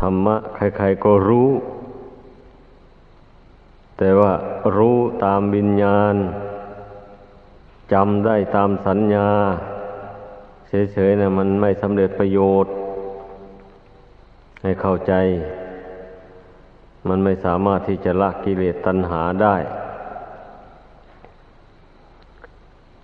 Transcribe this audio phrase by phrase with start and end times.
[0.00, 1.50] ธรรมะใคร ๆก็รู้
[3.98, 4.32] แต่ว่า
[4.76, 6.14] รู้ตามวิญญาณ
[7.92, 9.28] จำได้ตามสัญญา
[10.92, 12.72] เฉยๆนะมันไม่สำเร็จประโยชน์
[14.62, 15.12] ให้เข้าใจ
[17.08, 19.56] มันไม่สามารถที่จะละกิเลสตัณหาได้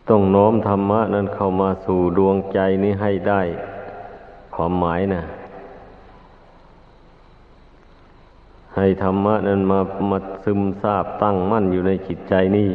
[0.09, 3.41] ต้องน้อมธรรมะนั้นเข้ามาสู่ดวงใจนี้ให้ได้
[4.55, 5.23] ความหมายนะ
[8.77, 12.71] ให้ธรรมะนั้นมามาซึมซาบตั้งมั่นอยู่ในจิตใจนี้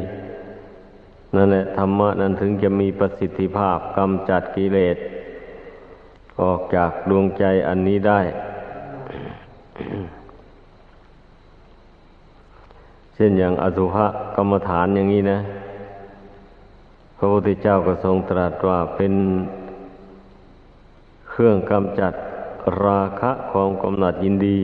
[1.35, 4.97] นั่นแหละธรรมะนั้นถึงจะมีประสิทธิภาพกำจัดกิเลส
[6.41, 8.21] ออกจากดวงใจอันนี้ได้
[13.15, 13.95] เช่นอย่างอสุภ
[14.35, 15.39] กรรมฐานอย่างนี้นะ
[17.17, 19.13] พระพุทธเจ้าก็ทรงตรัสว่าเป็น
[21.29, 22.13] เครื่องกำจัด
[22.83, 24.59] ราคะความกำหนัดยินดี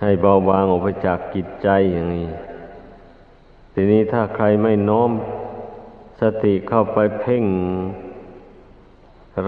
[0.00, 2.28] ให้เบาบางออกไปจากกิจใจอย่างนี้
[3.74, 5.10] ทีนี้ถ้าใครไม่น้อม
[6.20, 7.44] สติเข้าไปเพ่ง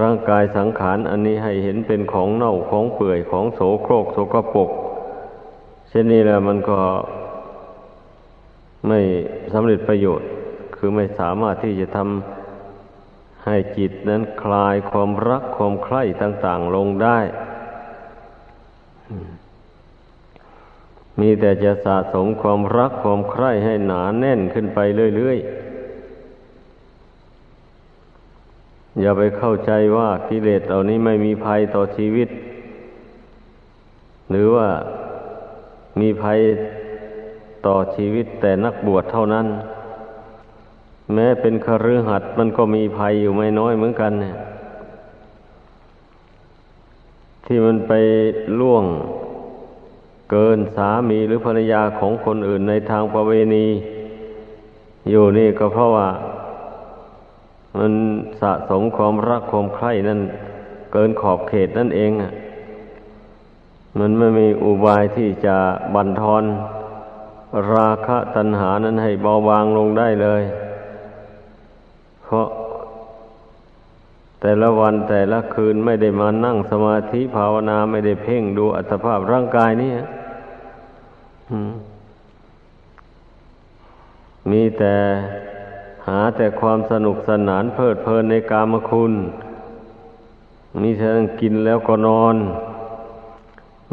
[0.01, 4.71] ร่างกายสังขารอันนี้ให้เห็นเป็นของเน่าของเปื่อยของโสโครกโสกปก
[5.89, 6.81] เช่นนี้แล้วมันก็
[8.89, 9.01] ไม่
[9.53, 10.29] สำเร็จประโยชน์
[10.77, 17.19] คือไม่สามารถที่จะทำให้จิตนั้นคลายความรักความใคร่ต่าง ๆ ลงได้
[21.21, 24.79] มีแต่จะสะสมความรักความใคร่ให้หนาแน่นขึ้นไป
[25.17, 25.63] เรื่อยๆ
[29.01, 32.29] อย่าไปเข้าใจว่ากิเลสเหล่านี้ไม่มีภัยต่อชีวิต
[34.31, 34.69] หรือว่า
[36.01, 36.39] มีภัย
[37.67, 39.47] ต่อชีวิตแต่นักบวชเท่านั้น
[41.15, 44.37] แม้เป็นคฤหัสถ์มันก็มีภัยอยู่ไม่น้อยเหมือนกันเนี่ย
[47.45, 47.93] ที่มันไป
[48.61, 48.85] ล่วง
[50.35, 53.67] เกินสามีหรือภรรยาของคนอื่นในทางประเวณี
[55.11, 56.09] อยู่นี่ก็เพราะว่า
[57.79, 57.93] มัน
[58.41, 60.21] สะสมความรักความใคร่นั่น
[60.93, 62.33] เกินขอบเขตนั่นเองอะ
[63.99, 65.57] มันไม่มีอุบายที่จะ
[65.95, 66.45] บันทอน
[67.75, 70.43] ราคะตัณหานั้นให้เบาบางลงได้เลย
[72.25, 72.49] เพราะ
[74.41, 79.93] แต่ละวันแต่ละคืนไม่ได้มานั่งสมาธิภาวนาไม่ได้เพ่งดูอัตภาพร่างกายนี่
[84.51, 84.97] มีแต่
[86.09, 89.13] หาแต่ความสนุกสนานเพลิดเพลินในกามคุณ
[90.81, 91.09] มีแต่
[91.41, 92.37] กินแล้วก็นอน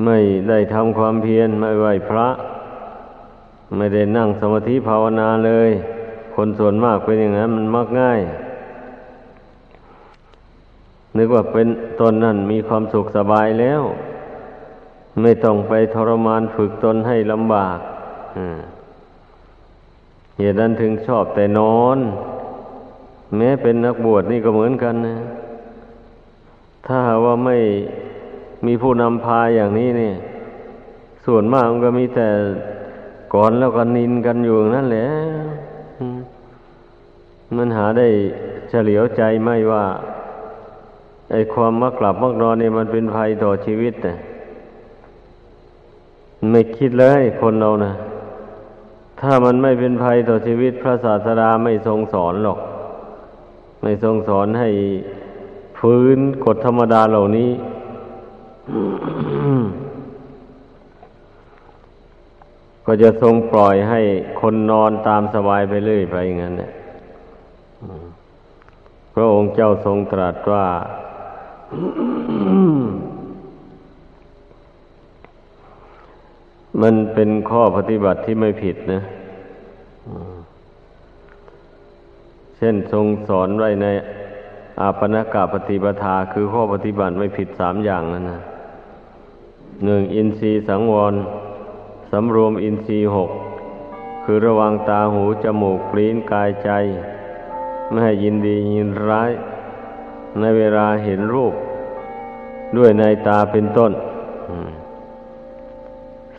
[0.06, 0.18] ไม่
[0.50, 2.28] ได้ทำความเพียรไม่ไหวพระ
[3.78, 5.70] ไม่ได้นั่งสมาธิภาวนาเลย
[6.36, 8.20] คนส่วนมากเป็นอย่างนั้นมันมักง่าย
[11.18, 11.68] นึกว่าเป็น
[12.00, 13.82] ตนนั่นมีความสุขสบายแล้ว
[15.22, 17.80] ไม่ต้องไปทรมานฝึกตนให้ลำบาก
[20.38, 21.98] เหตุนั้นถึงชอบแต่นอน
[23.38, 25.18] แม้เป็นนักบวชนี่ก็เหมือนกันนะ
[26.88, 27.58] ถ้าว่าไม่
[28.66, 30.16] มีผู้นำพาอย่างนี้เนี่ย
[31.26, 32.30] ส่วนมากมันก็มีแต่
[33.34, 35.08] ก่อนแล้วก็นินกันอยู่นั่นแหละ
[37.56, 38.08] มันหาได้
[38.70, 39.86] เฉลียวใจไม่ว่า
[41.32, 44.14] ไอ้ความมักหลับมักนอนนี่มันเป็นภัยต่อชีวิตแต่
[46.52, 47.94] ไม่คิดเลยคนเรานะ
[49.20, 52.60] ถ้ามันไม่เป็นภัยต่อชีวิตพระศาสดาไม่ทรงสอนหรอก
[53.82, 54.70] ไม่ทรงสอนให้
[55.80, 57.52] ฟื้นกฎธรรมดาเหล่านี้
[62.86, 64.02] ก็จะทรงปล่อยให้
[64.42, 66.72] คนนอนตามสบายไปเรื่อยไปอย่างนั้นเนี่ย
[69.14, 70.66] พระองค์เจ้าทรงตรัสว่า
[76.82, 79.02] มันเป็นข้อปฏิบัติที่ไม่ผิดนะ
[82.58, 83.88] เช่นทรงสอนไว้ใน
[84.82, 88.42] อาปนกาปฏิปทาคือข้อปฏิบัติไม่ผิดสามอย่างนั่นนะ
[89.86, 91.14] หนึ่งอินทรีย์สังวร
[92.12, 93.32] สำรวมอินทรีย์หก
[94.24, 96.70] คือระวังตาหูจมูกปลิ้นกายใจ
[97.90, 99.32] ไม่ให้ยินดียินร้าย
[100.40, 101.54] ในเวลาเห็นรูป
[102.78, 103.92] ด้วยในตาเป็นต้น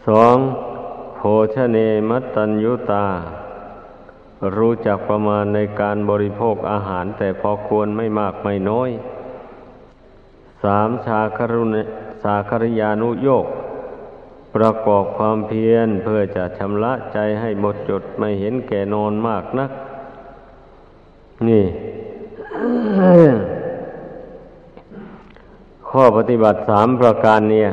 [0.09, 0.37] สอง
[1.17, 1.21] โภ
[1.55, 1.79] ชเน
[2.11, 3.07] มัตตัญยุตา
[4.57, 8.91] รู้จักประมาณในการบริโภคอาหารแต่พอควรไม่มากไม่น้อย
[10.65, 11.77] สามชาครุณ
[12.23, 13.47] สาคริยานุโยก
[14.55, 19.71] ประกอบความเพียรเพื่อจะชำระใจให้หมดจดไม่เห็นแก่นอนมากนัก
[21.49, 21.65] นี่
[25.89, 27.71] ข้อปฏิบัติสามประการเนี่ย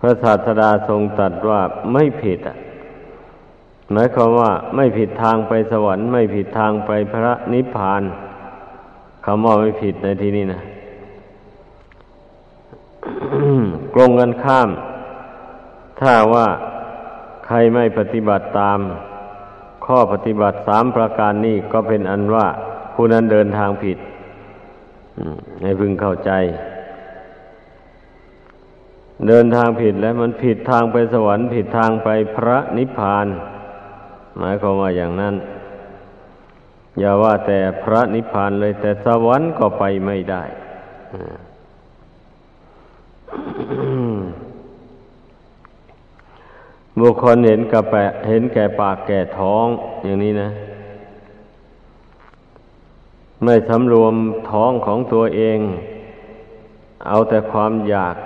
[0.00, 1.60] พระศาสดาทรงตรัสว่า
[1.92, 2.56] ไม่ผิดอะ
[3.92, 8.02] หมายความว่าไม่ผิดทางไปสวรรค์ ไม่ผิดทางไปพระนิพพาน
[9.24, 10.62] คำว่าไม่ผิดในที่นี้นะ
[13.94, 14.68] กลงกันข้าม
[16.00, 16.46] ถ้าว่า
[17.46, 18.78] ใครไม่ปฏิบัติตาม
[19.84, 22.46] ข้อปฏิบัติสามประการนี้ก็เป็นอันว่า
[22.94, 23.98] ผู้นั้นเดินทางผิด
[25.62, 26.30] ให้พึงเข้าใจ
[29.26, 33.26] เดินทางผิดแล้วมันผิดทางไปสวรรค์ ผิดทางไปพระนิพพาน
[34.38, 35.34] หมายความว่าอย่างนั้น
[36.98, 40.42] อย่าว่าแต่พระนิพพานเลยแต่สวรรค์ก็ไปไม่ได้
[46.98, 49.66] บุคคลเห็นกับแปะเห็นแก่ปากแก่ท้อง
[50.04, 50.50] อย่างนี้นะ
[53.44, 54.14] ไม่สำรวม
[54.50, 55.58] ท้องของตัวเอง
[57.06, 58.16] เอาแต่ความอยาก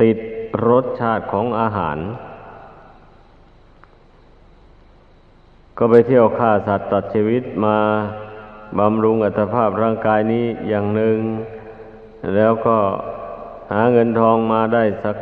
[0.00, 0.18] ติด
[0.68, 1.98] รสชาติของอาหาร
[5.78, 7.78] ก็ไปเที่ยวฆ่าสัตว์ตัดชีวิตมา
[8.78, 11.18] บำรุงอัตภาพร่างกายนี้อย่างหนึ่ง
[12.34, 12.78] แล้วก็
[13.72, 15.16] หาเงินทองมาได้สัก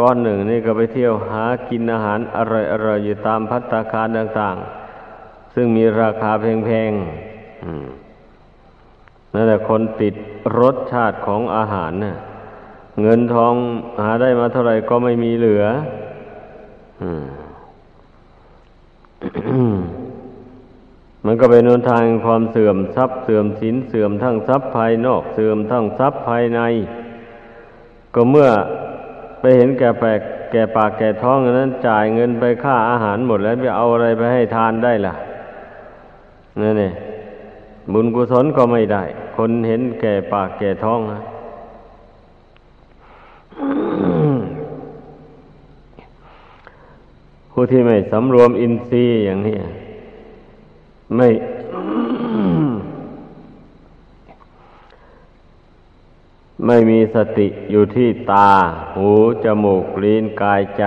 [0.00, 2.38] ก้อนหนึ่งนี่ก็ไปเที่ยวหากินอาหารอ
[2.86, 7.02] ร่อยๆอยู่ตามพัตตาคารต่างๆ ซึ่งมีราคาแพงๆ
[9.34, 10.14] นั่นแหละคนติด
[10.60, 12.16] รสชาติของอาหารน่ะ
[13.00, 13.54] เงินทอง
[14.02, 15.64] หาได้มาเท่าไหร่ก็ไม่มีเหลือ
[21.26, 26.60] มันก็เป็นนทางความเสื่อมทรัพย์เสื่อมสินเสื่อมทั้งทรัพย์ภายนอกเสื่อมทั้งทรัพย์ภายใน
[28.14, 28.48] ก็เมื่อ
[29.40, 30.20] ไปเห็นแก่แปก
[30.52, 35.14] แก่ปากแก่ท้องนั้นจ่ายเงินไปค่าอาหารหมดแล้วไปเอาอะไรไปให้ทานได้ล่ะ
[36.60, 36.90] นั่นนี่
[37.92, 39.02] บุญกุศลก็ไม่ได้
[39.36, 41.00] คนเห็นแก่ปากแก่ท้อง
[47.52, 49.56] ผู้ที่ไม่สำรวมอินทรีย์อย่างนี้
[51.16, 51.28] ไม่
[56.66, 58.50] ไม่มีสติอยู่ที่ตา
[58.96, 59.10] หู
[59.44, 60.84] จมูก ลิ้น กายใจ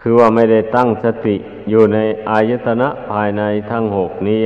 [0.00, 1.36] คือว่าไม่ได้ตั้งสติ
[1.70, 1.98] อยู่ใน
[2.28, 4.40] อายตนะภายในทั้งหกนี้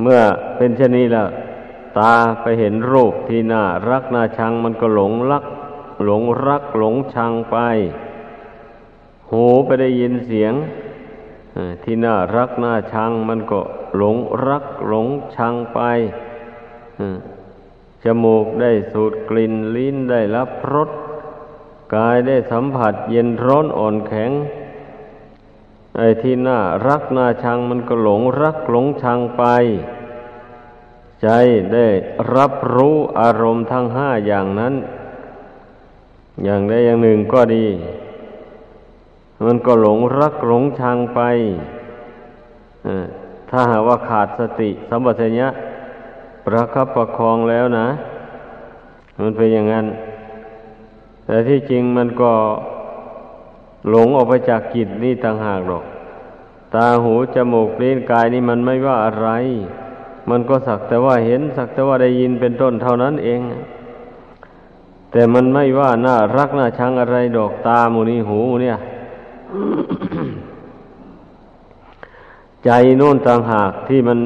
[0.00, 0.20] เมื่อ
[0.56, 1.28] เป็นเช่นนี้แล้ว
[1.98, 5.44] ตาไปเห็นรูปที่น่ารักน่าชังมันก็หลงรัก
[6.04, 7.56] หลงรักหลงชังไป
[9.30, 10.54] หูไปได้ยินเสียง
[11.82, 13.60] ที่น่ารักน่าชังมันก็
[13.96, 14.16] หลง
[14.48, 15.80] รักหลงชังไป
[18.04, 20.90] จมูกได้สูดกลิ่นลิ้นได้รับรส
[21.94, 24.30] กายได้สัมผัสเย็นร้อนอ่อนแข็ง
[25.96, 29.44] ไอ้ที่น่ารักน่าชังมันก็หลงรักหลงชังไป
[31.22, 31.28] ใจ
[31.74, 31.86] ได้
[32.34, 34.74] รับรู้อารมณ์ทั้งห้าอย่างนั้น
[36.44, 37.66] อย่างใดอย่างหนึ่งก็ดี
[39.44, 41.20] มันก็หลงรักหลงชังไป
[43.50, 45.48] ถ้าหากว่าขาดสติสัมปชัญญะ
[46.46, 47.88] ประคับประคองแล้วนะ
[49.20, 49.86] มันเป็นอย่างนั้น
[51.26, 52.32] แต่ที่จริงมันก็
[53.90, 55.84] หลงออกไปจากกิจนี่ต่างหากหรอก
[56.74, 59.28] ตาหูจมูกลิ้นกายนี่มันไม่ว่าอะไร
[60.30, 63.40] มันก็สักแต่ว่าเห็น สักแต่ว่าได้ยินเป็นต้นเท่านั้นเอง
[65.12, 68.76] แต่มันไม่ว่าน่ารักน่าชังอะไรดอกตาหมูนี่หูเนี่ย
[72.64, 74.18] ใจนู่นต่างหากที่มัน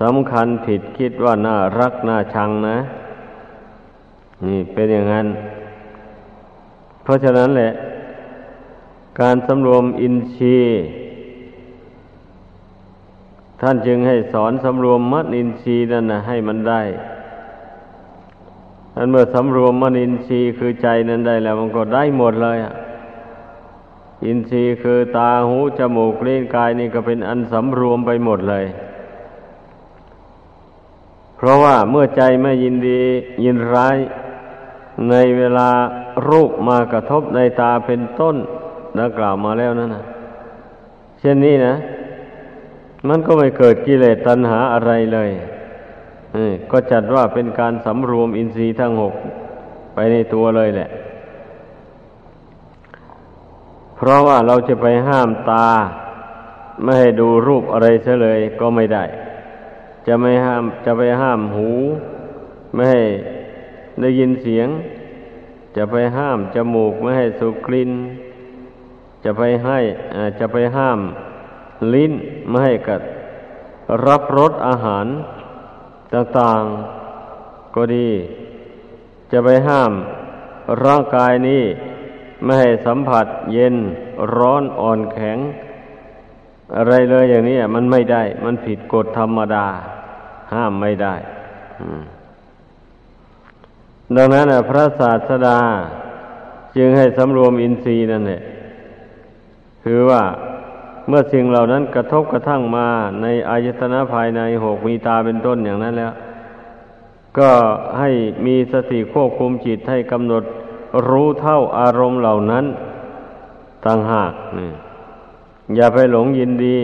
[0.00, 2.78] สำคัญผิดคิดว่าน่ารักน่าชังนะ
[4.46, 5.26] นี่เป็นอย่างนั้น
[7.02, 7.70] เพราะฉะนั้นแหละ
[9.20, 10.82] การสำรวมอินทรีย์
[13.60, 16.82] ท่านจึงให้สอนสำรวมมัดอินทรีย์นั่นนะให้มันได้
[18.96, 22.74] อันเมื่อสำรวมมัดอินทรีย์คือใจนั้นได้แล้ว มันก็ได้หมดเลยอะ
[24.26, 28.66] อินทรีย์คือตาหูจมูกลิ้นกายนี่ก็เป็นอันสำรวมไปหมดเลย
[31.36, 33.02] เพราะว่าเมื่อใจไม่ยินดี
[33.44, 33.96] ยินร้าย
[35.10, 35.68] ในเวลา
[36.28, 38.36] รูปมากระทบในตาเป็นต้น
[38.98, 40.04] ดังกล่าวมาแล้วนั่นนะ
[41.20, 41.74] เช่นนี้นะ
[43.08, 45.30] มันก็ไม่เกิดกิเลสตัณหาอะไรเลย
[46.70, 49.14] ก็จัดว่าเป็นการสำรวมอินทรีย์ทั้งหก
[49.94, 50.88] ไปในตัวเลยแหละ
[53.96, 55.68] เพราะว่าเราจะไปห้ามตา
[56.82, 59.04] ไม่ให้ดูรูปอะไรเฉลยก็ไม่ได้
[60.06, 61.70] จะไม่ห้ามจะไปห้ามหู
[62.74, 63.02] ไม่ให้
[64.00, 64.68] ได้ยินเสียง
[65.76, 67.90] จะไปห้ามจมูกไม่ให้สูกลิ่น
[69.24, 69.78] จะไปให้
[70.40, 70.98] จะไปห้าม
[71.94, 72.12] ลิ้น
[72.48, 73.02] ไม่ให้กัด
[74.06, 75.06] รับรสอาหาร
[76.14, 78.08] ต่างๆก็ดี
[79.30, 79.92] จะไปห้าม
[80.84, 81.64] ร่างกายนี้
[82.44, 83.74] ไม่ให้สัมผัสเย็น
[84.36, 85.38] ร้อนอ่อนแข็ง
[86.76, 89.66] อะไรเลยอย่างนี้มันไม่ได้ มันผิดกฎธรรมดา
[90.52, 91.14] ห้ามไม่ได้
[94.16, 95.60] ดังนั้นพระศาสดา
[96.76, 98.42] จึงให้สำรวมอินทรีย์นั่นแหละ
[99.84, 100.22] คือว่า
[101.08, 102.88] เมื่อสิ่งเหล่านั้นกระทบกระทั่งมา
[103.22, 106.12] ในอายตนะภายในหกมีตาเป็นต้นอย่างนั้นแล้ว
[107.38, 107.50] ก็
[107.98, 108.10] ให้
[108.46, 110.44] มีสติควบคุมจิตให้กำหนด
[111.08, 112.64] รู้เท่าอารมณ์เหล่านั้น
[113.84, 114.70] ต่างหากนี่
[115.76, 116.78] อย่าไปหลงยินดี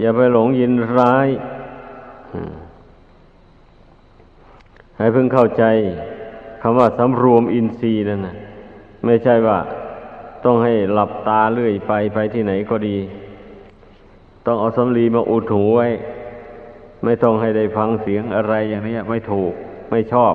[0.00, 1.28] อย่าไปหลงยินร้าย
[4.98, 5.64] ให้เพิ่งเข้าใจ
[6.62, 8.36] คำว่าสำรวมอินทรีย์นั่นนะ
[9.04, 9.58] ไม่ใช่ว่า
[10.44, 12.96] ต้องให้หลับตาเลื่อยไปไปที่ไหนก็ดี
[14.46, 15.88] ต้องเอาสำลีมาอุดหูไว้
[17.04, 19.52] ไม่ต้องให้ได้ฟังเสียงอะไรอย่างนี้ไม่ถูก
[19.90, 20.34] ไม่ชอบ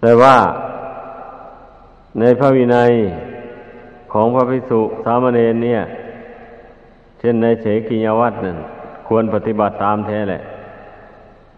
[0.00, 0.36] แต่ว่า
[2.20, 2.90] ในพระวินัย
[4.12, 5.80] ของพระภิกษุสามเณรเนี่ย
[7.18, 8.58] เช่นในเฉกิยวัตนั่น
[9.08, 10.42] ควรปฏิบัติตามแท้แหละ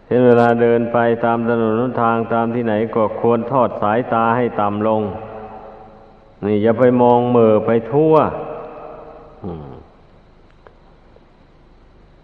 [0.05, 5.01] เช่นเวลาเดินไปตามถนนทางตามที่ไหนก็ควรทอดสายตาให้ต่ำลง
[6.45, 8.13] นี่อย่าไปมองเมื่อไปทั่ว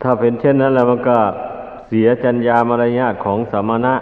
[0.01, 1.17] ถ้าเป็นเช่นนั้นแล้วมันก็
[1.87, 3.95] เสียจัญญามารยาทของสมณะ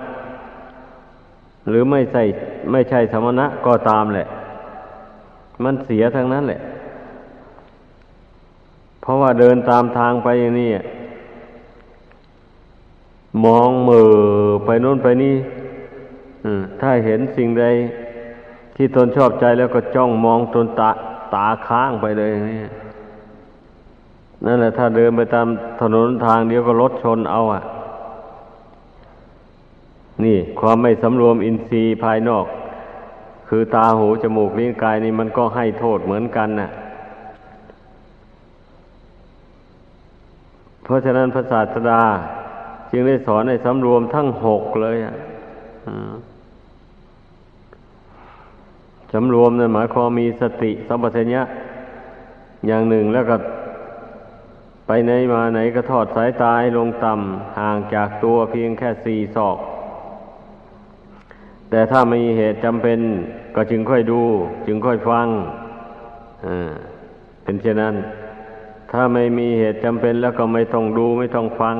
[1.70, 2.24] หรือไม่ใช่
[2.72, 4.28] ไม่ใช่สมณะก็ตามแหละ
[5.64, 6.62] มันเสียทั้งนั้นแหละ
[9.02, 10.70] เพราะว่าเดินตามทางไปอย่างนี้
[13.46, 14.10] มองมือ
[14.66, 15.36] ไปโน้นไปนี่
[16.82, 17.66] ถ้าเห็นสิ่งใด
[18.76, 20.90] ที่ตนชอบใจแล้วก็จ้องมองจนตา
[21.34, 22.60] ตาค้างไปเลยนี่
[24.46, 25.48] นั่นแหละถ้าเดินไปตาม
[25.82, 27.62] ถนนทางเดียวก็รถชนเอาอะ
[30.24, 32.46] นี่ความไม่สำรวมอินทรีย์ภายนอก
[33.48, 36.70] คือตาหูจมูกลิ้นกายนี่มันก็ให้โทษเหมือนกันน่ะ
[40.84, 42.02] เพราะฉะนั้นพระศาสดา
[42.92, 45.16] จึงได้สอนให้สำรวมทั้งหกเลยอะ
[49.14, 51.42] สำรวมนะหมายความมีสติสัมปชัญญะ
[52.68, 53.36] อย่างหนึ่งแล้วก็
[54.90, 59.58] ไปไหนมาไหนก็ทอดสายตาให้ลงต่ำห่างจากตัวเพียงแค่สี่ศอก
[61.70, 63.00] แต่ถ้ามีเหตุจำเป็น
[63.56, 64.22] ก็จึงค่อยดู
[64.68, 65.28] จึงค่อยฟัง
[67.44, 67.96] เป็นเช่นนั้น
[68.92, 71.78] ถ้าไม่มีเหตุจำเป็นแล้วก็ไม่ต้องดูไม่ต้องฟัง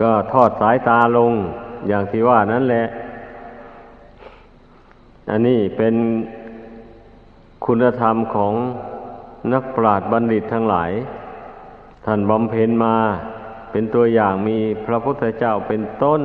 [0.00, 1.32] ก็ทอดสายตาลง
[1.88, 2.84] อย่างที่ว่านั่นแหละ
[5.30, 5.94] อันนี้เป็น
[7.66, 8.54] คุณธรรมของ
[9.52, 10.90] นักปราชญ์บัณฑิตทั้งหลาย
[12.04, 12.94] ท่านบำเพ็ญมา
[13.70, 16.22] เป็นตัวอย่างมีพระพุทธเจ้าเป็นต้น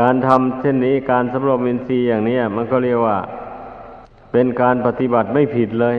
[0.00, 3.18] การทำเช่นนี้การสำรวมอินทรีย์อย่างนี้มันก็เรียกว่า
[4.32, 5.96] เป็นการปฏิบัติไม่ผิดเลย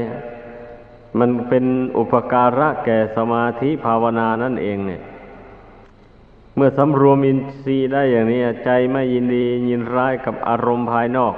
[1.20, 1.66] มันเป็น
[1.98, 5.02] อุปการะแก่สมาธิภาวนานั่นเองเนี่ย
[6.58, 11.34] เมื่อสำรวมอินทรีย์ได้อย่างนี้ ใจไม่ยินดียินร้ายกับอารมณ์ภายนอก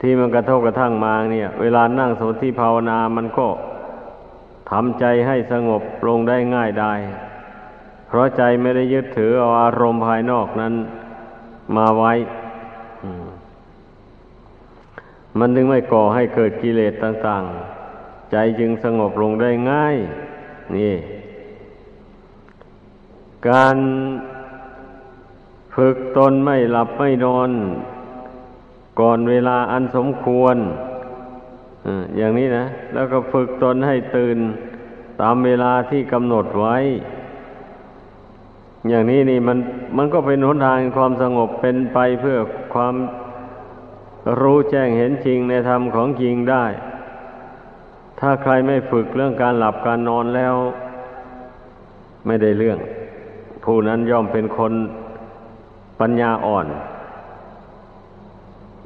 [0.00, 3.48] ที่มันกระทบกระทั่งมาเนี่ย เวลานั่งสมาธิภาวนามันก็
[4.70, 6.94] ทำใจให้สงบลงได้ง่ายได้
[8.08, 10.74] เพราะใจไม่ได้ยึดถือเอาอารมณ์ภายนอกนั้น
[11.76, 12.12] มาไว้
[15.38, 17.44] มันถึงไม่ก่อให้เกิดกิเลสต่าง
[17.88, 19.96] ๆ ใจจึงสงบลงได้ง่าย
[20.76, 20.94] นี่
[23.48, 23.76] การ
[25.74, 27.50] ฝึกตนไม่หลับไม่นอน
[29.00, 30.56] ก่อนเวลาอันสมควร
[32.16, 34.38] อย่างนี้นะ แล้วก็ฝึกตนให้ตื่น
[35.20, 36.76] ตามเวลาที่กำหนดไว้
[38.88, 39.58] อย่างนี้นี่มัน
[39.96, 42.38] มันก็เป็นหนทางความสงบเป็นไปเพื่อ
[42.74, 42.94] ความ
[44.40, 46.64] รู้แจ้งเห็นจริงในธรรมของจริงได้
[48.20, 50.54] ถ้าใครไม่ฝึกเรื่องการหลับการนอนแล้ว
[52.26, 52.78] ไม่ได้เรื่อง
[53.64, 54.72] ผู้นั้นย่อมเป็นคน
[56.00, 56.66] ปัญญาอ่อน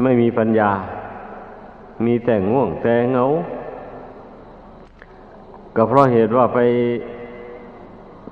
[0.02, 0.70] ไม่มีปัญญา
[2.04, 3.24] มีแต่ง่วงแต่เงา
[5.76, 6.58] ก็เพราะเหตุว่าไป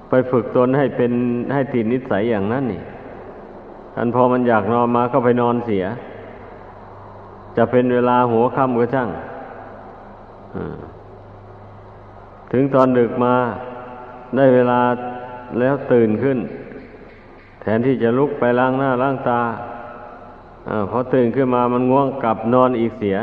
[0.09, 1.13] ไปฝึกตนให้เป็น
[1.53, 2.83] ให้ติดนิสัยอย่างนั้นนี่
[3.97, 5.85] อันพอมันอยากนอนมาก็ไปนอนเสีย
[7.57, 9.09] จะเป็นเวลาหัวค่ำก็ช่าง
[12.53, 13.35] ถึงตอนดึกมา
[14.37, 14.81] ได้เวลา
[15.59, 16.39] แล้วตื่นขึ้น
[17.61, 19.43] แทนที่จะลุกไปล้างหน้าล้างตา
[20.69, 23.19] อพอตื่นขึ้นมามันง่วงกลับนอนอีกเสีย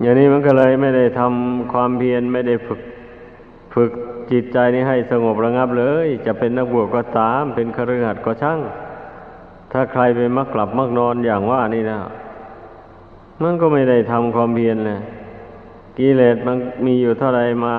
[0.00, 2.80] อย่างนี้มันก็เลยไม่ได้ทำความเพียรไม่ได้ฝึก
[3.74, 3.90] ฝึก
[4.30, 8.60] จิตใจนี้ให้สงบระงับเลย จะเป็นนักบวชก็ตาม เป็นคฤหัสถ์ก็ช่าง
[9.72, 11.98] ถ้าใครไปมักกลับมักนอนอย่างว่านี่นะ
[13.42, 15.00] มันก็ไม่ได้ทำความเพียรเลย
[15.98, 16.56] กิเลสมัน
[16.86, 17.74] มีอยู่เท่าไรมา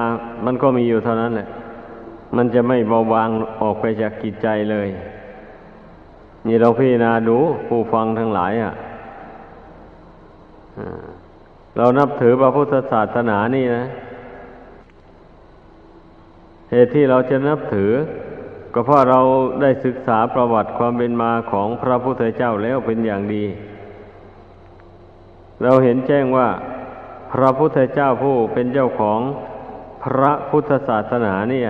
[0.46, 1.48] มันก็มีอยู่เท่านั้นแหละ
[2.36, 3.30] มันจะไม่เบาบาง
[3.62, 4.90] ออกไปจากกิจใจเลย
[6.48, 8.74] นี่เราพิจารณาดูผู้ฟังทั้งหลายอะ
[11.78, 13.86] เรานับถือพระพุทธศาสนานี่นะ
[16.72, 17.92] เหตุที่เราจะนับถือ
[18.74, 19.20] ก็เพราะเรา
[19.62, 23.46] ได้ศึกษาประวัติความเป็นมาของพระพุทธเจ้าแล้วเป็นอย่างดี
[25.64, 26.50] เราเห็นแจ้งว่า
[27.34, 29.20] พระพุทธเจ้าผู้เป็นเจ้าของ
[30.04, 31.70] พระพุทธศาสนาเนี่ย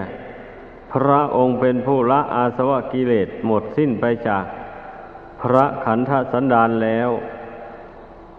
[0.94, 4.46] พระองค์เป็นผู้ละอาสวะกิเลสหมดสิ้นไปจาก
[5.42, 7.10] พระขันธสันดานแล้ว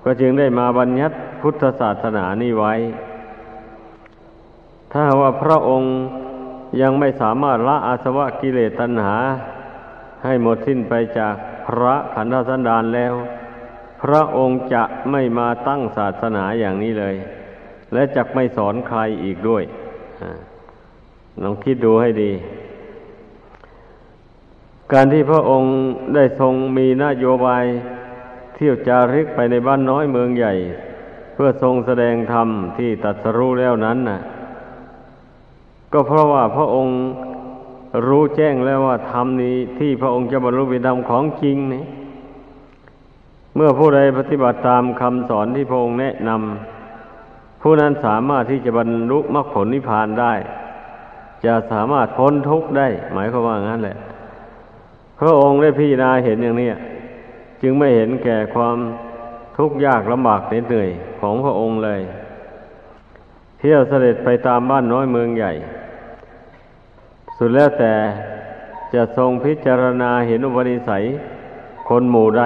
[0.05, 2.75] ก็จึงได้มาบัญญัติพุทธศาสนานี้ไว้
[4.93, 5.95] ถ้าว่าพระองค์
[6.81, 9.17] ยังไม่สามารถละอาสวะกิเลสตัณหา
[10.25, 11.35] ให้หมดสิ้นไปจาก
[11.67, 13.15] พระขันธสันดานแล้ว
[14.03, 17.17] พระองค์จะไม่มาตั้งศาสนาอย่างนี้เลย
[17.93, 19.63] และจะไม่สอนใครอีกด้วย
[21.41, 22.33] ลองคิดดูให้ดี
[24.93, 25.73] การที่พระองค์
[26.15, 27.65] ได้ทรงมีนโยบาย
[28.55, 30.53] เที่ยวจาริกไปในบ้านน้อยเมืองใหญ่
[31.35, 34.21] เพื่อทรงแสดงธรรมที่ตัดสรู้แล้วนั้นน่ะ
[35.93, 36.97] ก็เพราะว่าพระองค์
[38.07, 41.85] รู้แจ้งแล้วว่าธรรมนี้ที่พระองค์จะบรรลุเป็นธรรมของจริงนี่
[43.55, 50.33] เมื่อผู้ใดปฏิบัติตามคำสอนที่พระองค์แนะนำผู้นั้นสามารถที่จะบรรลุมรรคผลนิพพานได้
[51.45, 53.97] จะสามารถพ้นทุกข์ได้ หมายความว่างั้นแหละ
[55.19, 56.69] พระองค์ได้พิจารณาเห็นอย่างนี้
[57.63, 58.77] จึงไม่เห็นแก่ความ
[59.57, 62.01] ทุกข์ยากลำบากเหนื่อยของพระองค์เลย
[63.59, 65.53] เที่ยวเสด็จไปตามบ้านน้อยเมืองใหญ่
[67.37, 67.95] สุดแล้วแต่
[68.95, 71.03] จะทรงพิจารณาเห็นอุปนิสัย
[71.89, 72.45] คนหมู่ใด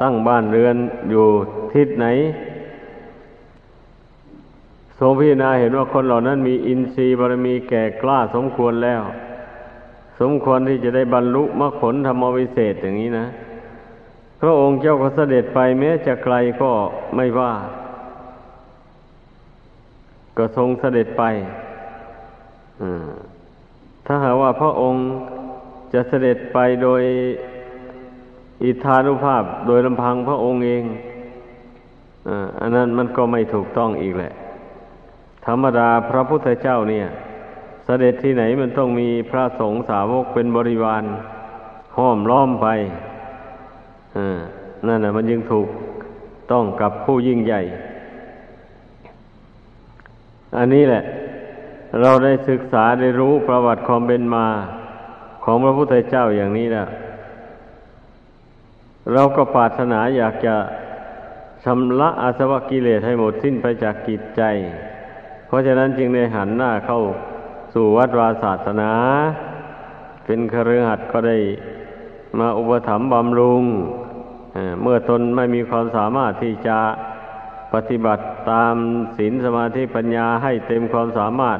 [0.00, 0.76] ตั้งบ้านเรือน
[1.10, 1.26] อยู่
[1.74, 2.06] ทิศไหน
[4.98, 9.02] ทรงพิจารณาเห็นว่าคนเหล่านั้นมีอินทรีย์บารมีแก่กล้าสมควรแล้ว
[10.20, 13.26] สมควรที่จะได้บรรลุมรรคผลธรรมวิเศษอย่างนี้นะ
[14.40, 16.70] พระองค์เจ้าก็เสด็จไปแม้จะไกลก็
[17.16, 17.52] ไม่ว่า
[20.36, 21.24] ก็ทรงเสด็จไป
[24.06, 25.02] ถ้าหากว่าพระองค์
[25.92, 27.02] จะเสด็จไปโดย
[28.64, 30.84] อิทธานุภาพโดยลำพังพระองค์เอง
[32.60, 34.32] อันนั้นมันก็ไม่ถูกต้องอีกแหละ
[35.46, 37.06] ธรรมดาพระพุทธเจ้าเนี่ย
[37.84, 41.04] เสด็จที่ไหนมันต้องมีพระสงฆ์สาวกเป็นบริวาร
[41.96, 42.66] ห้อมล้อมไป
[44.86, 45.68] นั่นแหะมันยังถูก
[46.52, 47.60] ต้องกับผู้ยิ่งใหญ่
[50.56, 51.02] อันนี้แหละ
[52.00, 54.46] เราได้ศึกษาได้รู้ประวัติความเป็นมา
[55.44, 56.88] ของพระพุทธเจ้าอย่างนี้แล้ว
[59.12, 60.54] เราก็ปรารถนาอยากจะ
[61.64, 64.42] ชำระอาสวะกิเลสให้หมดสิ้นไปจากกิจใจ
[65.48, 67.00] เพราะฉะนั้นจึงได้หันหน้าเข้า
[67.74, 68.92] สู่วัดวาศาสนา
[70.24, 71.38] เป็นครือขัดก็ได้
[72.38, 73.64] มาอุปถัมภ์บำรุง
[74.82, 76.78] เมื่อตนไม่มีความสามารถที่จะ
[77.74, 78.74] ปฏิบัติตาม
[79.16, 81.58] ศีลสมาธิปัญญาให้เต็มความสามารถ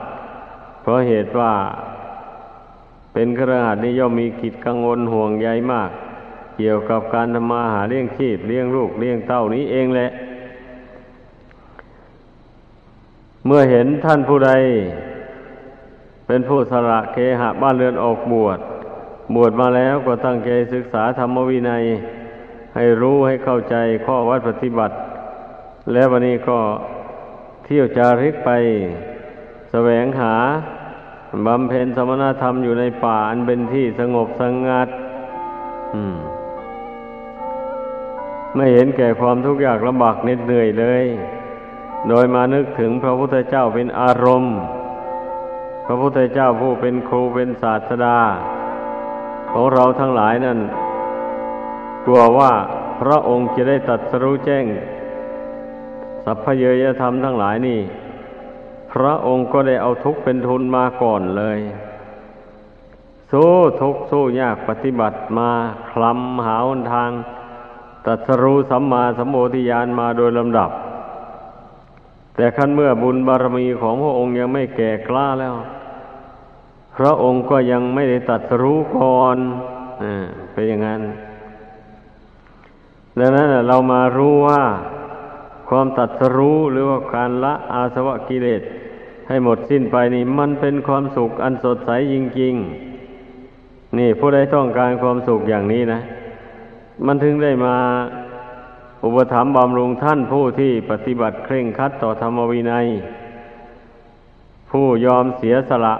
[0.83, 1.53] เพราะเหตุว่า
[3.13, 5.91] เป็นครือขัดนี้ย่อมมีกิจกังวลห่วงใยมาก
[6.57, 10.11] เกี่ยวกับการทำมาหาเลี้ยงชีพเลี้ยงลูกเลี้ยงเต้านี้เองแหละ
[13.51, 14.51] เมื่อเห็นท่านผู้ใด
[16.27, 18.59] เป็นผู้สละเคหะบ้านเรือนออกบวช
[19.35, 21.85] บวชมาแล้วก็ตั้งใจศึกษาธรรมวินัย
[22.77, 24.95] ให้รู้ให้เข้าใจข้อวัดปฏิบัติ
[25.93, 26.59] แล้ววันนี้ก็
[27.65, 28.51] เที่ยวจาริกไป
[29.71, 30.35] แสวงหา
[31.47, 34.89] บำเพ็ญสมณธรรมอยู่ในป่าอันเป็นที่สงบสงัด
[35.95, 36.17] อืม
[38.55, 41.07] ไม่เห็นแก่ความทุกข์ยากลำบากเหน็ดเหนื่อยเลย
[42.09, 44.57] โดยมานึกถึงพระพุทธเจ้าเป็นอารมณ์
[45.87, 48.19] พระพุทธเจ้าผู้เป็นครูเป็นศาสดา
[49.53, 50.59] ของเราทั้งหลายนั่น
[52.05, 52.53] กลัวว่า
[53.01, 54.65] พระองค์จะได้ตัดสรู้แจ้ง
[56.25, 57.81] สัพพเยยธรรมทั้งหลายนี่
[58.93, 61.59] พระองค์ก็ได้เอาทุกข์เป็นทุนมาก่อนเลย
[63.31, 65.51] สู้ทุกสู้ยากปฏิบัติมา
[65.91, 67.11] คลำหาหนทาง
[68.07, 70.71] ตัดสรู้สัมมาสัมโพธิญาณมาโดยลำดับ
[72.39, 75.55] แต่ขั้นเมื่อบุญบารมีของพระองค์ยังไม่แก่กล้าแล้ว
[76.97, 79.37] พระองค์ก็ยังไม่ได้ตัดรู้ก่อน
[80.53, 81.03] เป็นอย่างนั้น
[83.19, 84.63] ดังนั้นเรามารู้ว่า
[85.69, 88.63] ความตัดสรู้หรือว่าการละอาสวะกิเลส
[89.29, 96.01] ให้หมดสิ้นไปนี่มันเป็นความสุขอันสดใสจริงๆ นี่ผู้ใดต้องการความสุขอย่างนี้นะ
[97.07, 97.77] มันถึงได้มา
[99.05, 102.87] อุปถัมภ์บำรุงท่านผู้ที่ปฏิบัติเคร่งครัดต่อธรรมวินัย
[104.71, 105.95] ผู้ยอมเสียสละ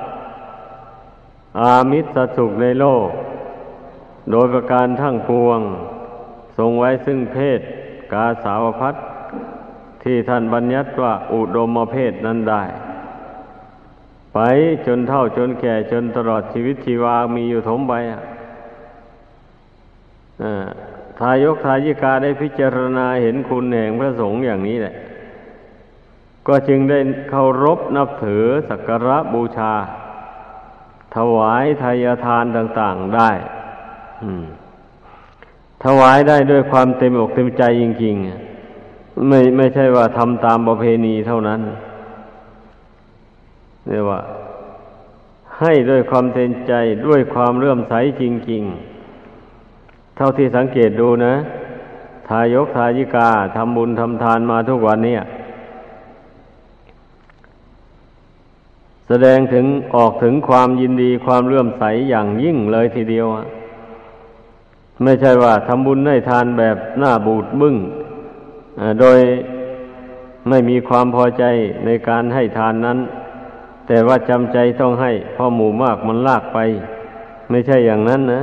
[1.61, 3.09] อามิสสุขในโลก
[4.31, 5.61] โดยประการทั้งปวง
[6.59, 7.61] ทรงไว้ซึ่งเพศ
[8.13, 8.95] กาสาวพัด
[10.03, 12.63] ที่ท่านบัญญัติว่าอุดมเพศนั้นได้
[14.35, 14.39] ไป
[14.87, 18.23] จนเท่าจนแก่จนตลอดชีวิตชีวามีอยู่ถมไปอะ
[21.19, 24.95] ทายกทายิกาได้พิจารณาเห็นคุณแห่งพระสงฆ์อย่างนี้แหละ
[26.49, 26.99] ก็จึงได้
[27.31, 29.73] เคารพนับถือสักการะบูชา
[31.17, 33.31] ถวายทายทานต่าง ๆได้
[35.85, 41.61] ถวายได้ด้วยความเต็มอกเต็มใจจริงๆ ไม่ไม่ใช่ว่าทำตามประเพณีเท่านั้น
[43.89, 44.21] เรียกว่า
[45.59, 46.73] ให้ด้วยความเต็มใจ
[47.07, 48.88] ด้วยความเลื่อมใสจริง ๆ
[50.19, 51.35] เท่าที่สังเกตดูนะ
[52.29, 55.17] ทายกทายิกาทำบุญทำทานมาทุกวันนี้
[59.09, 63.27] แสดงถึงออกถึงความยินดีความเลื่อมใสอย่างยิ่งเลยทีเดียว
[65.03, 67.77] ไม่ใช่ว่าทำบุญให้ทานแบบหน้าบูดบึ้ง
[69.01, 69.19] โดย
[70.49, 71.45] ไม่มีความพอใจ
[71.85, 72.99] ในการให้ทานนั้น
[73.87, 76.59] แต่ว่าจำใจต้องให้พ่อหมู่มากมันลากไป
[77.51, 78.43] ไม่ใช่อย่างนั้นนะ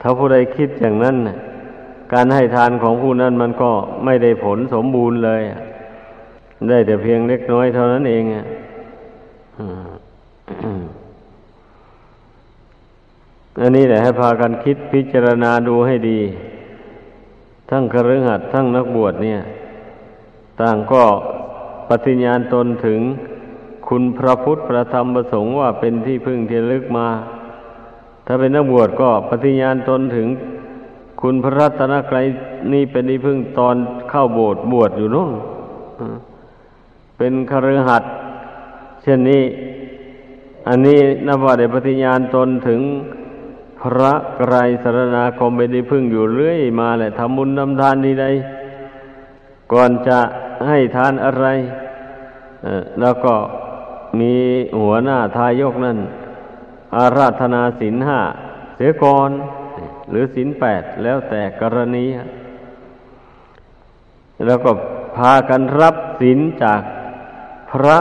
[0.00, 1.16] ถ้าผู้ใดคิดอย่างนั้น
[2.12, 3.70] การให้ทานของผู้นั้นมันก็
[4.04, 5.42] ไม่ได้ผลสมบูรณ์เลย
[6.68, 8.24] ได้แต่เพียงเล็กน้อยเท่านั้นเอง
[13.60, 16.20] อันนี้แหละให้พากันคิดพิจารณาดูให้ดี
[17.70, 19.40] ทั้งคฤหัสถ์ทั้งนักบวชเนี่ย
[20.60, 21.04] ต่างก็
[21.88, 23.00] ปฏิญญาณตนถึง
[23.88, 27.08] คุณพระพุทธพระธรรมประสงค์ว่าเป็นที่พึ่งที่ลึกมา
[28.26, 30.28] ถ้าเป็นนักบวชก็ปฏิญาณตนถึง
[31.20, 32.26] คุณพระรัตนกรัย
[32.72, 33.76] นี่เป็นที่พึ่งตอน
[34.10, 35.30] เข้าโบสถ์บวชอยู่นู่น
[37.18, 38.12] เป็นคฤหัสถ์
[39.02, 39.42] เช่นนี้
[40.68, 42.80] อันนี้นับว่าได้ปฏิญาณตนถึง
[43.80, 48.26] พระไกรสารนาคมเป็นที่พึ่งอยู่เรื่อยมาแหละทำบุญนำทานนี่ใด
[49.72, 50.18] ก่อนจะ
[50.66, 51.46] ให้ทานอะไร
[53.00, 53.34] แล้วก็
[54.20, 54.32] มี
[54.80, 55.98] หัวหน้าทายกนั่น
[56.96, 58.20] อาราธนาศีลห้า
[58.76, 59.30] เสียก่อน
[60.10, 62.06] หรือศีลแปดแล้วแต่กรณี
[64.46, 64.70] แล้วก็
[65.16, 66.82] พากันรับศีลจาก
[67.70, 67.98] พระ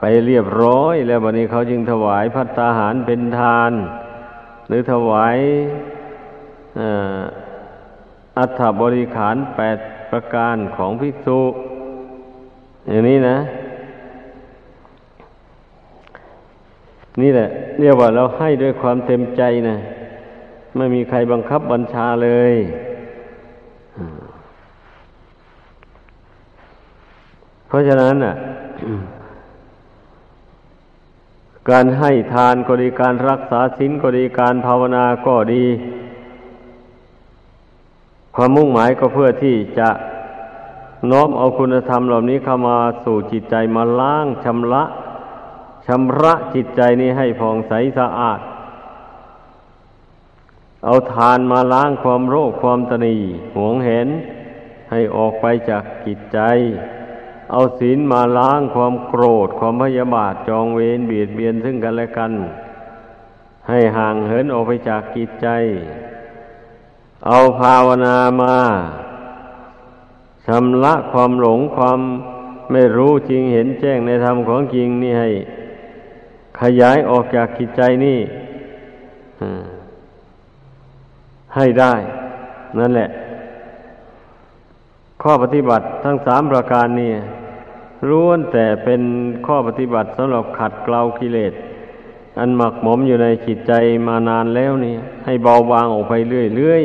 [0.00, 3.72] ไปเรียบร้อย แล้ววันนี้เขาจึงถวายพัตตาหารเป็นทาน
[4.68, 5.36] หรือถวาย
[8.38, 9.78] อัฐบริขารแปด
[10.10, 11.40] ประการของภิกษุ
[12.88, 13.38] อย่างนี้นะ
[17.20, 17.48] นี่แหละ
[17.80, 19.76] เรียกว่าเราให้ด้วยความเต็มใจนะ
[20.76, 22.54] ไม่มีใครบังคับบัญชาเลย
[27.66, 28.34] เพราะฉะนั้นอะ
[31.70, 35.64] การให้ทานก็ดีการรักษาศีลก็ดีการภาวนาก็ดี
[38.34, 39.88] ความมุ่งหมายก็เพื่อที่จะ
[41.10, 44.82] น้อมเอาคุณธรรมเหล่านี้เข้ามาสู่จิตใจมาล้างชำระ
[45.86, 48.40] ชำระจิตใจนี้ให้ผ่องใสสะอาด
[50.84, 53.16] เอาทานมาล้างความโรคความตนี
[53.56, 54.08] หวงเห็น
[54.90, 56.38] ให้ออกไปจากจิตใจ
[57.50, 62.32] เอาศีลมาล้างความโกรธ ความพยาบาทจองเวรเบียดเบียนซึ่งกันและกัน
[63.68, 65.48] ให้ห่างเหินออกไปจากจิตใจ
[67.26, 68.56] เอาภาวนามา
[70.46, 72.00] ชำระความหลงความ
[72.70, 75.30] ไม่รู้จริงเห็นแจ้งในธรรมของจริงนี่ให้
[76.60, 78.18] ขยายออกจากกิจใจนี่
[81.54, 81.94] ให้ได้
[82.78, 83.08] นั่นแหละ
[85.22, 87.12] ข้อปฏิบัติทั้งสามประการนี่
[88.10, 89.02] ล้วนแต่เป็น
[89.46, 91.52] ข้อปฏิบัติสำหรับขัดเกลากิเลส
[92.38, 93.72] อันหมักหมมอยู่ในจิตใจ
[94.06, 96.14] มานานแล้วนี่ ให้เบาบางออกไป
[96.56, 96.84] เรื่อย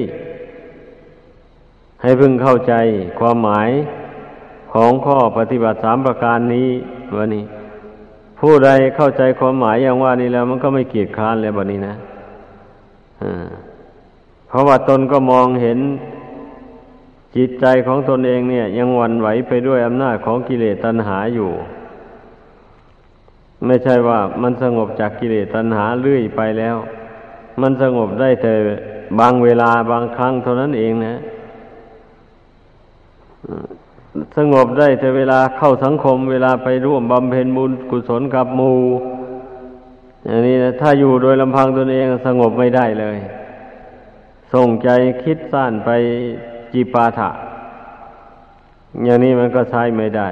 [0.86, 2.74] ๆ ให้พึงเข้าใจ
[3.20, 3.70] ความหมาย
[4.74, 6.70] ของข้อปฏิบัติสามประการนี้
[7.16, 7.46] วันนี้
[8.40, 11.96] ผู้ใดเข้าใจความหมายอย่างว่านี้แล้ว มันก็ไม่เกียดคร้านเลยแบบนี้นะ
[14.48, 15.80] เพราะว่าตนก็มองเห็น
[17.36, 21.52] จิตใจของตนเองเนี่ย ยังวันไหวไปด้วยอำนาจของกิเลสตัณหาอยู่
[23.66, 26.76] ไม่ใช่ว่ามันสงบจากกิเลสตัณหาเรื่อยไปแล้ว
[27.62, 28.54] มันสงบได้แต่
[29.20, 31.16] บางเวลาบางครั้งเท่านั้นเองนะ
[34.38, 38.74] สงบได้แต่เวลาเข้าสังคม เวลาไปร่วมบำเพ็ญบุญกุศลกับมู
[40.26, 43.18] อย่างนี้นะถ้าอยู่โดยลำพังตนเองสงบไม่ได้เลย
[44.54, 44.90] ส่งใจ
[45.24, 45.90] คิดสั้นไป
[46.74, 47.30] จีปาถะ
[49.06, 50.30] อย่างนี้มันก็ใช้ไม่ได้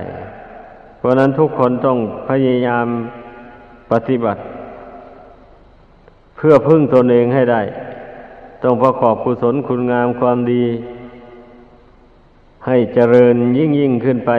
[0.97, 2.85] เพราะนั้นทุกคนต้องพยายาม
[3.91, 4.41] ปฏิบัติ
[6.35, 7.61] เพื่อพึ่งตนเองให้ได้
[8.63, 10.63] ต้องประกอบกุศลคุณงามความดี
[12.67, 14.32] ให้เจริญยิ่งยิ่งขึ้นไป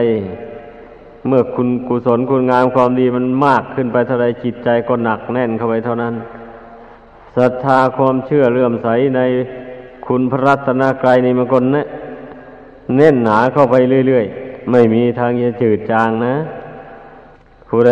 [1.27, 6.13] เมื่อคุณกุศลคุณงามความดีมันมากขึ้นไปเท่าไรจิตใจก็หนักแน่นเข้าไปเท่านั้น
[7.37, 9.21] ศรัทธาความเชื่อเลื่อมใสใน
[10.07, 11.57] คุณพระรัตนกรายนี่มันก็
[12.95, 13.75] เน้นหนาเข้าไป
[14.07, 16.35] เรื่อยๆ ไม่มีทางจะจืดจางนะ
[17.67, 17.91] ผู้ใด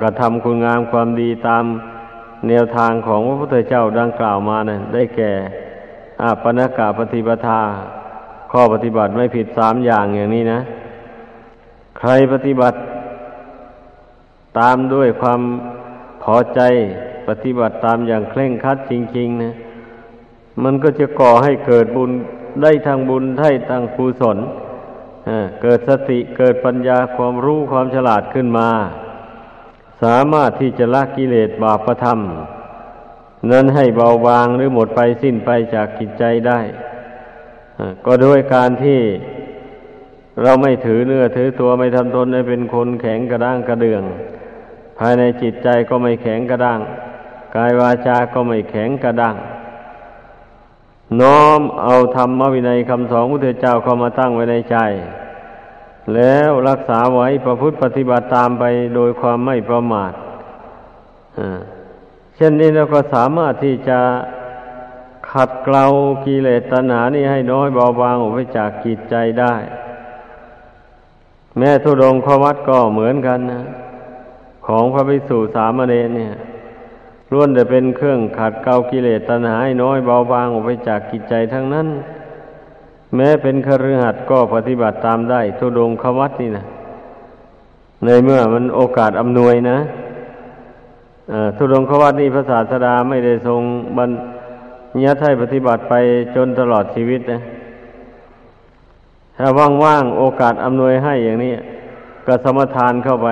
[0.00, 1.64] กระทำคุณงามความดีตาม
[2.48, 5.32] แนวทางของพระพุทธเจ้าดังกล่าวมานะได้แก่
[6.22, 7.60] อาปนกาปฏิปทา
[8.58, 10.60] ข้อปฏิบัติไม่ผิดสามอย่างอย่างนี้นะ
[11.98, 12.78] ใครปฏิบัติ
[14.58, 15.40] ตามด้วยความ
[16.22, 16.60] พอใจ
[17.28, 19.54] ปฏิบัติตามอย่างเคร่งครัดจริง ๆ นะ
[20.62, 22.10] มันก็จะก่อให้เกิดบุญ
[22.62, 24.38] ได้ทางบุญได้ทางกุศล
[25.62, 28.68] เกิดสติเกิดปัญญาความรู้ความฉลาดขึ้นมา
[30.02, 32.18] สามารถที่จะละกิเลสบาปธรรม
[33.50, 36.60] นั้นให้เบาบางหรือหมดไปสิ้นไปจากกิจใจได้
[38.06, 39.00] ก็ด้วยการที่
[40.42, 44.02] เราไม่ถือเนื้อถือตัวไม่ทำตนให้เป็นคนแข็งกระด้างกระเดือง
[44.98, 46.80] ภายในจิตใจก็ไม่แข็งกระด้าง
[47.54, 49.36] กายวาจาก็ไม่แข็งกระด้าง
[51.20, 54.76] น้อมเอาธรรมวินัยคำสอนพระเจ้าเข้ามาตั้งไว้ในใจ
[56.14, 60.12] แล้วรักษาไว้ประพฤติปฏิบัติตามไปโดยความไม่ประมาท
[62.36, 63.98] เช่นนี้เราก็สามารถที่จะ
[65.36, 65.84] ขัดเกลา
[66.26, 69.54] กิเลสตัณหานี่ให้น้อยเบาบางออกไปจากกิจใจได้
[71.58, 73.62] แม้ทุดงขวัดก็เหมือนกันนะ
[74.66, 76.34] ของพระภิกษุสามเณรเนี่ย
[77.32, 81.86] ล้วนแต่เป็นเครื่องขัดเกลากิเลสตัณหาให้น้อยเบาบางออกไปจากกิจใจทั้งนั้น
[83.14, 86.64] แม้เป็นคฤหัสถ์ก็ปฏิบัติตามได้ ทุดงควัตนี่นะ
[88.04, 89.78] ในเมื่อมันโอกาสอำนวยนะ
[91.56, 93.60] ทุดงควัตนี่พระศาสดาไม่ได้ทรง
[93.98, 94.10] บัญ
[95.04, 95.94] ญัติให้ปฏิบัติไป
[96.36, 97.40] จนตลอดชีวิตนะ
[99.38, 99.48] ถ้า
[99.84, 101.52] ว่างๆโอกาสอำนวยให้อย่างนี้
[102.26, 103.28] ก็สมทานเข้าไป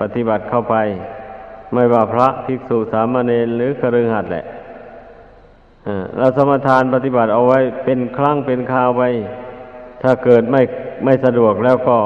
[0.00, 0.76] ปฏิบัติเข้าไป
[1.74, 4.44] ไม่ว่าพระภิกษุสามเณรหรือคฤหัสถ์แหละ
[6.16, 9.02] เราสมทานปฏิบัติเอาไว้เป็นครั้งเป็นคราวไป
[10.02, 10.62] ถ้าเกิดไม่
[11.04, 11.98] ไม่สะดวกแล้วก็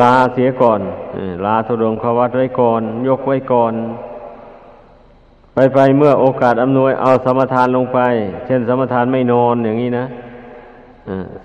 [0.00, 0.80] ลาเสียก่อน
[1.44, 3.72] ลาทุดงขวัตไว้ก่อน ยกไว้ก่อน
[5.54, 7.98] ไปไปเมื่อโอกาสอำนวยเอาสมทานลงไป
[8.46, 10.06] เช่น สมทานไม่นอนอย่างนี้นะ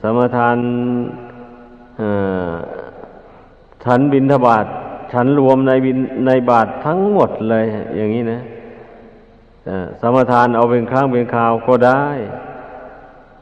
[0.02, 0.56] สมทาน
[3.84, 4.66] ฉันบินทบาท
[5.14, 7.66] ฉันรวมในบินในบาททั้งหมดเลย
[7.98, 8.40] อย่างนี้นะ
[10.02, 12.06] สมทานเอาเป็นครั้งเป็นคราวก็ได้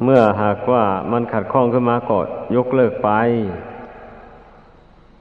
[0.04, 2.18] เมื่อหากว่ามันขัดข้องขึ้นมาก็
[2.56, 3.10] ยกเลิกไป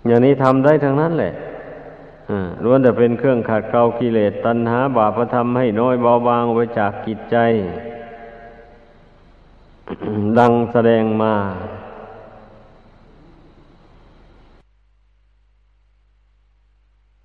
[0.06, 1.32] อย่างนี้ทำได้ทั้งนั้นแหละ
[2.64, 7.36] ล้วนแต่เป็นเครื่องขัดเกลากิเลสตัณหาบาปธรรมให้น้อยเบาบางไปจากกิจใจ
[10.38, 11.34] ดังแสดงมา